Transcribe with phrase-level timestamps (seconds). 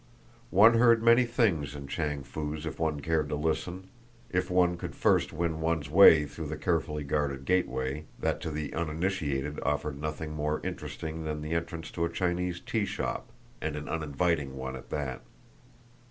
[0.49, 3.89] One heard many things in Chang Foo's if one cared to listen
[4.31, 8.73] if one could first win one's way through the carefully guarded gateway, that to the
[8.73, 13.29] uninitiated offered nothing more interesting than the entrance to a Chinese tea shop,
[13.61, 15.21] and an uninviting one at that!